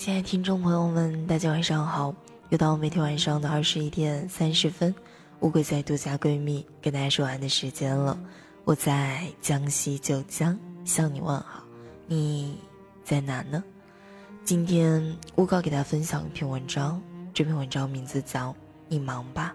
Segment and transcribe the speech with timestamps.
[0.00, 2.14] 亲爱的听众朋友们，大家晚上好！
[2.48, 4.94] 又到每天晚上的二十一点三十分，
[5.40, 8.18] 乌龟在独家闺蜜跟大家说晚安的时间了。
[8.64, 11.62] 我在江西九江向你问好，
[12.06, 12.56] 你
[13.04, 13.62] 在哪呢？
[14.42, 15.04] 今天
[15.36, 16.98] 乌高给大家分享一篇文章，
[17.34, 18.52] 这篇文章名字叫
[18.88, 19.54] 《你忙吧》。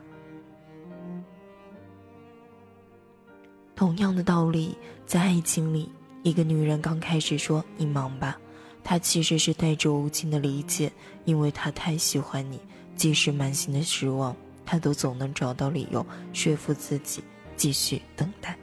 [3.76, 4.78] 同样的道理，
[5.08, 5.92] 在爱情里，
[6.22, 8.40] 一个女人刚开始说“你忙吧”，
[8.86, 10.92] 他其实是带着无尽的理解，
[11.26, 12.60] 因为他太喜欢你。
[12.96, 17.22] 即使满心的失望，他都总能找到理由说服自己
[17.58, 18.56] 继续等待。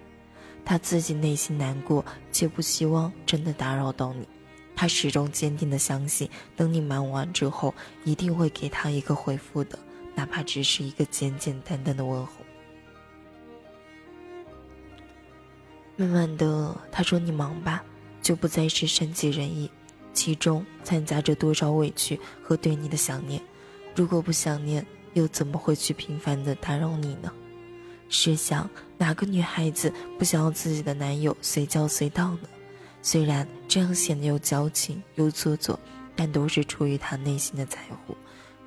[0.65, 4.27] 他自己内心难过，且不希望真的打扰到你。
[4.75, 9.79] 他始终坚定的相信，等你忙完之后，一定会给他一个回复的，
[10.15, 12.33] 哪怕只是一个简简单单的问候。
[15.97, 17.85] 慢慢的，他说：“你忙吧，
[18.23, 19.71] 就不再是善解人意，
[20.13, 23.43] 其中掺杂着多少委屈和对你的想念。
[23.95, 27.33] 如果不想念，又怎么会去频繁的打扰你呢？
[28.09, 32.49] 试想，哪个女孩子不想要自己的男友随叫随到呢？
[33.03, 35.79] 虽然这样显得有矫情又做作，
[36.15, 38.17] 但都是出于她内心的在乎。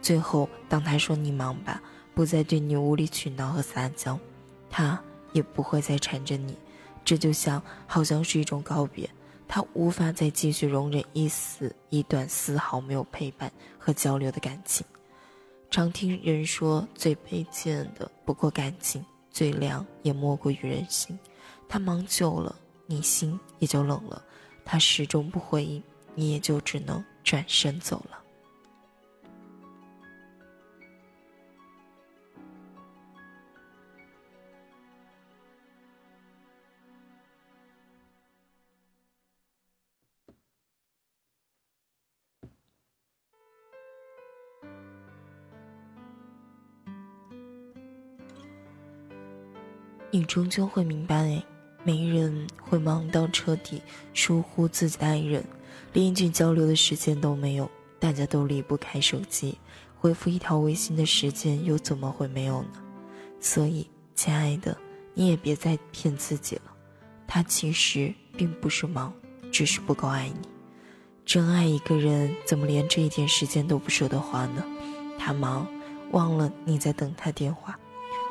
[0.02, 1.81] 最后，当他说你忙吧，
[2.14, 4.20] 不再对你无理取闹和撒娇，
[4.70, 5.00] 他
[5.31, 6.58] 也不会再缠着你。”
[7.05, 9.08] 这就像，好像是一种告别，
[9.48, 14.86] 他无法再继续容忍一丝一段丝毫没有陪伴和交流的感情。
[15.70, 21.18] 常听人说，最卑贱的不过感情，最凉也莫过于人心。
[21.68, 24.22] 他忙久了，你心也就冷了；
[24.64, 28.20] 他始终不回应，你也就只能转身走了。
[50.11, 51.43] 你终究会明白，
[51.83, 53.82] 没人会忙到彻底
[54.14, 55.43] 疏忽自己的爱人，
[55.93, 59.58] 连一句交流的时间都没有，大家都离不开手机，
[59.99, 62.82] 回复一条微信的时间又怎么会没有呢？
[63.39, 64.77] 所以，亲爱的，
[65.14, 66.72] 你也别再骗自己了，
[67.27, 69.14] 他其实并不是忙，
[69.52, 70.48] 只是不够爱你。
[71.26, 74.64] 真爱一个人，怎么连这一点时间都不舍得花呢？
[75.20, 75.67] 他忙，
[76.11, 77.77] 忘了你在等他电话，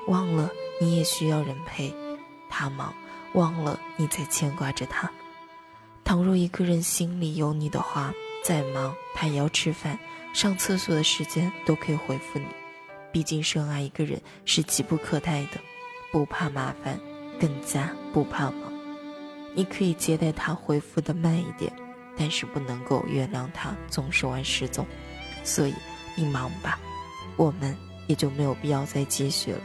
[0.08, 0.50] 忘了。
[0.80, 1.94] 你也需要人陪，
[2.48, 2.94] 他忙，
[3.34, 5.10] 忘了你在牵挂着他。
[6.04, 8.12] 倘若一个人心里有你的话，
[8.44, 9.98] 再忙他也要吃饭、
[10.32, 12.46] 上厕所的时间都可以回复你。
[13.10, 15.60] 毕竟深爱一个人是急不可待的，
[16.12, 17.00] 不怕麻烦，
[17.40, 18.72] 更加不怕忙。
[19.54, 21.72] 你可以接待他回复的慢一点，
[22.18, 24.84] 但是不能够原谅他总是玩失踪。
[25.44, 25.74] 所以
[26.16, 26.78] 你忙吧，
[27.36, 27.76] 我们
[28.08, 29.60] 也就没有必要再继续了。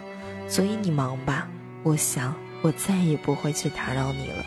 [0.50, 1.48] 所以你忙吧，
[1.84, 4.44] 我想我再也不会去打扰你了。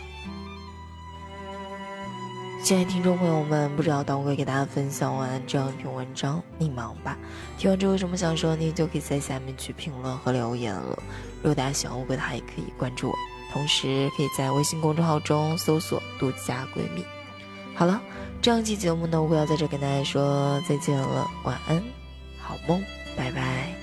[2.64, 7.16] 亲爱的听众朋友们，不知道当我给大家分享完这样一篇文章，你忙吧。
[7.58, 10.96] 听完之后有什么想说，你就可以在下面去评论和留言了。
[11.38, 13.14] 如果大家喜欢乌龟的话，也可以关注我，
[13.52, 17.04] 同时可以在微信公众号中搜索“独家闺蜜”。
[17.74, 18.00] 好了，
[18.40, 21.82] 这样一期节目呢，我要在这跟大家说再见了，晚安，
[22.38, 22.80] 好梦，
[23.16, 23.81] 拜拜。